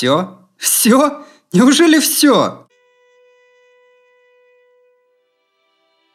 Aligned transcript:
Все? 0.00 0.38
Все? 0.56 1.26
Неужели 1.52 1.98
все? 1.98 2.66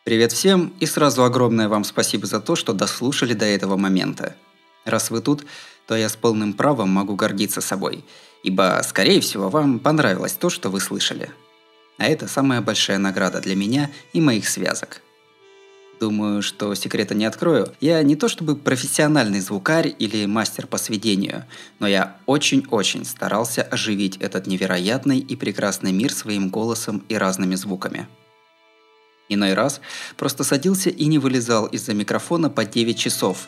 Привет 0.03 0.31
всем 0.31 0.73
и 0.79 0.87
сразу 0.87 1.23
огромное 1.23 1.67
вам 1.67 1.83
спасибо 1.83 2.25
за 2.25 2.39
то, 2.39 2.55
что 2.55 2.73
дослушали 2.73 3.35
до 3.35 3.45
этого 3.45 3.77
момента. 3.77 4.35
Раз 4.85 5.11
вы 5.11 5.21
тут, 5.21 5.45
то 5.85 5.95
я 5.95 6.09
с 6.09 6.15
полным 6.15 6.53
правом 6.53 6.89
могу 6.89 7.15
гордиться 7.15 7.61
собой, 7.61 8.03
ибо, 8.41 8.81
скорее 8.83 9.21
всего, 9.21 9.49
вам 9.49 9.77
понравилось 9.77 10.33
то, 10.33 10.49
что 10.49 10.71
вы 10.71 10.79
слышали. 10.79 11.29
А 11.99 12.07
это 12.07 12.27
самая 12.27 12.61
большая 12.61 12.97
награда 12.97 13.39
для 13.39 13.55
меня 13.55 13.91
и 14.13 14.19
моих 14.19 14.49
связок. 14.49 15.03
Думаю, 15.99 16.41
что 16.41 16.75
секрета 16.75 17.15
не 17.15 17.25
открою. 17.25 17.73
Я 17.79 18.03
не 18.03 18.15
то 18.15 18.27
чтобы 18.27 18.55
профессиональный 18.55 19.39
звукарь 19.39 19.95
или 19.97 20.25
мастер 20.25 20.67
по 20.67 20.77
сведению, 20.77 21.45
но 21.79 21.87
я 21.87 22.17
очень-очень 22.25 23.05
старался 23.05 23.61
оживить 23.63 24.17
этот 24.17 24.45
невероятный 24.45 25.19
и 25.19 25.35
прекрасный 25.35 25.93
мир 25.93 26.11
своим 26.11 26.49
голосом 26.49 27.03
и 27.07 27.15
разными 27.15 27.55
звуками. 27.55 28.07
Иной 29.29 29.53
раз 29.53 29.79
просто 30.17 30.43
садился 30.43 30.89
и 30.89 31.05
не 31.05 31.17
вылезал 31.17 31.65
из-за 31.67 31.93
микрофона 31.93 32.49
по 32.49 32.65
9 32.65 32.97
часов. 32.97 33.47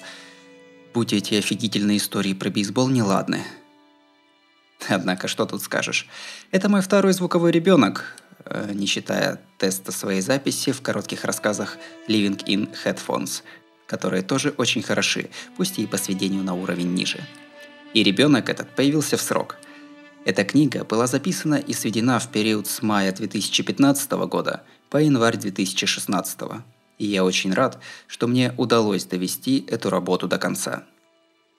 Будь 0.94 1.14
эти 1.14 1.36
офигительные 1.36 1.98
истории 1.98 2.34
про 2.34 2.50
бейсбол 2.50 2.88
неладны. 2.88 3.44
Однако, 4.88 5.28
что 5.28 5.46
тут 5.46 5.62
скажешь? 5.62 6.08
Это 6.52 6.70
мой 6.70 6.82
второй 6.82 7.14
звуковой 7.14 7.52
ребенок, 7.52 8.16
не 8.74 8.86
считая 8.86 9.42
теста 9.58 9.92
своей 9.92 10.22
записи 10.22 10.72
в 10.72 10.82
коротких 10.82 11.24
рассказах 11.24 11.78
Living 12.08 12.44
in 12.46 12.70
Headphones, 12.84 13.44
которые 13.86 14.22
тоже 14.22 14.54
очень 14.58 14.82
хороши, 14.82 15.30
пусть 15.56 15.80
и 15.80 15.88
по 15.88 15.98
сведению 15.98 16.44
на 16.44 16.54
уровень 16.54 16.94
ниже. 16.94 17.20
И 17.94 18.04
ребенок 18.04 18.50
этот 18.50 18.70
появился 18.76 19.18
в 19.18 19.22
срок. 19.22 19.58
Эта 20.26 20.44
книга 20.44 20.84
была 20.84 21.08
записана 21.08 21.56
и 21.56 21.74
сведена 21.74 22.20
в 22.20 22.30
период 22.30 22.68
с 22.68 22.82
мая 22.82 23.12
2015 23.12 24.12
года– 24.12 24.64
по 24.90 24.98
январь 24.98 25.38
2016 25.38 26.40
и 26.98 27.06
я 27.06 27.24
очень 27.24 27.54
рад, 27.54 27.80
что 28.08 28.28
мне 28.28 28.54
удалось 28.58 29.06
довести 29.06 29.66
эту 29.68 29.90
работу 29.90 30.28
до 30.28 30.40
конца. 30.40 30.84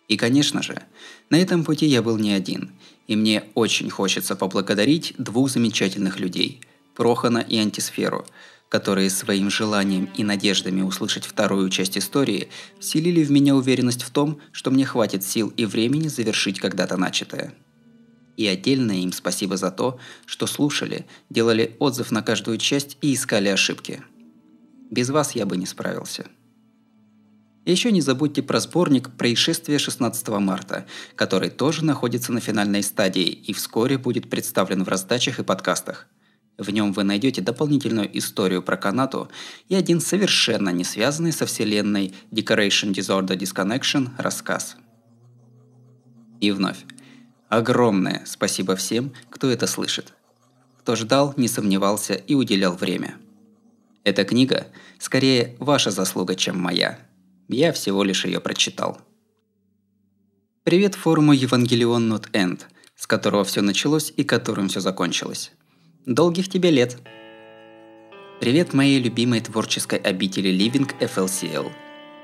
И, 0.09 0.17
конечно 0.17 0.63
же, 0.63 0.83
на 1.31 1.37
этом 1.37 1.65
пути 1.65 1.87
я 1.87 2.03
был 2.03 2.17
не 2.17 2.33
один, 2.33 2.73
и 3.07 3.15
мне 3.15 3.45
очень 3.55 3.89
хочется 3.91 4.35
поблагодарить 4.35 5.15
двух 5.19 5.51
замечательных 5.51 6.19
людей– 6.19 6.61
Прохана 6.99 7.39
и 7.39 7.57
Антисферу, 7.57 8.27
которые 8.69 9.09
своим 9.09 9.49
желанием 9.49 10.11
и 10.15 10.23
надеждами 10.23 10.83
услышать 10.83 11.25
вторую 11.25 11.71
часть 11.71 11.97
истории 11.97 12.51
вселили 12.79 13.25
в 13.25 13.31
меня 13.31 13.57
уверенность 13.57 14.03
в 14.03 14.11
том, 14.11 14.39
что 14.53 14.71
мне 14.71 14.85
хватит 14.85 15.25
сил 15.25 15.51
и 15.57 15.65
времени 15.65 16.09
завершить 16.09 16.61
когда-то 16.61 16.99
начатое– 16.99 17.55
и 18.39 18.47
отдельное 18.47 18.99
им 18.99 19.13
спасибо 19.13 19.57
за 19.57 19.73
то, 19.73 19.99
что 20.25 20.47
слушали, 20.47 21.07
делали 21.29 21.75
отзыв 21.81 22.13
на 22.13 22.23
каждую 22.23 22.59
часть 22.59 22.97
и 23.01 23.13
искали 23.13 23.49
ошибки. 23.49 24.05
Без 24.93 25.11
вас 25.11 25.35
я 25.35 25.45
бы 25.45 25.57
не 25.57 25.67
справился. 25.67 26.25
еще 27.65 27.91
не 27.91 28.01
забудьте 28.01 28.45
про 28.45 28.61
сборник 28.61 29.11
«Происшествие 29.11 29.81
16 29.81 30.29
марта», 30.29 30.87
который 31.17 31.51
тоже 31.51 31.85
находится 31.85 32.33
на 32.33 32.39
финальной 32.39 32.85
стадии 32.85 33.27
и 33.27 33.53
вскоре 33.53 33.99
будет 33.99 34.31
представлен 34.31 34.85
в 34.85 34.89
раздачах 34.89 35.41
и 35.41 35.43
подкастах. 35.43 36.07
В 36.59 36.71
нем 36.71 36.93
вы 36.93 37.05
найдете 37.05 37.41
дополнительную 37.41 38.19
историю 38.19 38.65
про 38.65 38.77
канату 38.77 39.31
и 39.69 39.77
один 39.77 40.01
совершенно 40.01 40.71
не 40.71 40.83
связанный 40.83 41.33
со 41.33 41.47
вселенной 41.47 42.13
Decoration 42.33 42.93
Disorder 42.93 43.39
Disconnection 43.39 44.11
рассказ. 44.19 44.77
И 46.41 46.51
вновь. 46.51 46.79
Огромное 47.49 48.23
спасибо 48.27 48.75
всем, 48.75 49.13
кто 49.31 49.49
это 49.49 49.69
слышит. 49.69 50.13
Кто 50.81 50.97
ждал, 50.97 51.33
не 51.37 51.47
сомневался 51.47 52.15
и 52.15 52.35
уделял 52.35 52.75
время. 52.75 53.17
Эта 54.03 54.25
книга 54.25 54.67
скорее 54.99 55.55
ваша 55.61 55.93
заслуга, 55.93 56.35
чем 56.35 56.59
моя. 56.59 56.99
Я 57.49 57.73
всего 57.73 58.03
лишь 58.03 58.25
ее 58.25 58.41
прочитал. 58.41 59.01
Привет 60.65 60.97
форуму 60.97 61.33
Евангелион 61.33 62.13
Not 62.13 62.31
End, 62.33 62.63
с 62.97 63.07
которого 63.07 63.45
все 63.45 63.63
началось 63.63 64.13
и 64.17 64.25
которым 64.25 64.69
все 64.69 64.81
закончилось. 64.81 65.53
Долгих 66.07 66.49
тебе 66.49 66.71
лет! 66.71 66.99
Привет 68.41 68.73
моей 68.73 69.01
любимой 69.01 69.41
творческой 69.41 69.99
обители 69.99 70.51
Living 70.51 70.91
FLCL, 71.01 71.71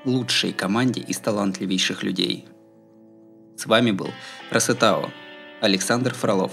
лучшей 0.05 0.53
команде 0.53 1.01
из 1.01 1.19
талантливейших 1.19 2.03
людей– 2.03 2.47
с 3.57 3.67
вами 3.67 3.93
был 3.93 4.09
Красотао, 4.51 5.11
Александр 5.61 6.13
Фролов. 6.13 6.53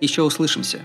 Еще 0.00 0.22
услышимся. 0.22 0.84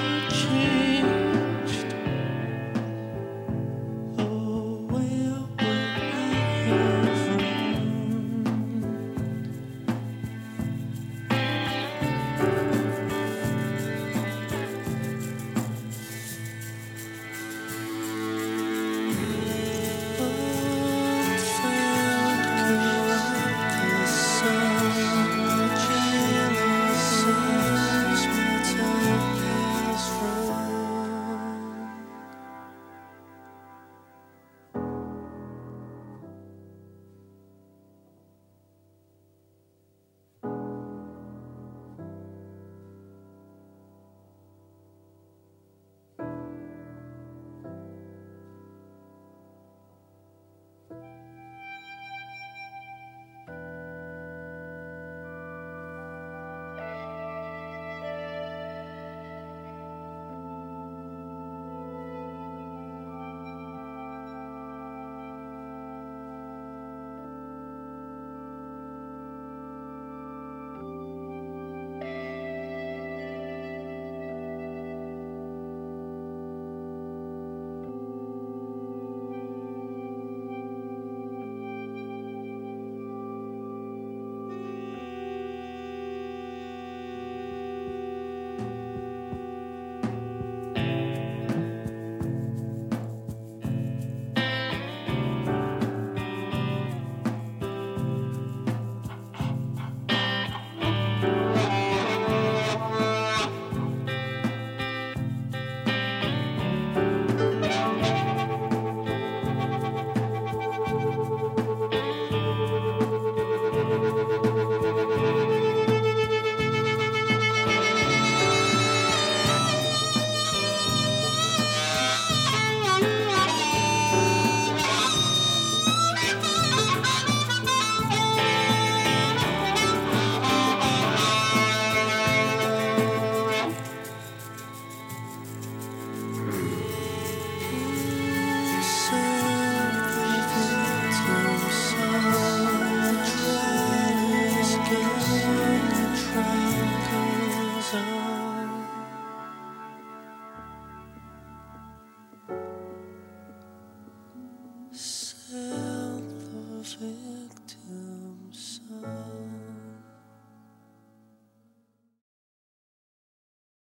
good. 157.01 157.30